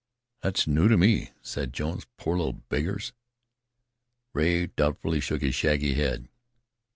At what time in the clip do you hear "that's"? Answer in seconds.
0.41-0.65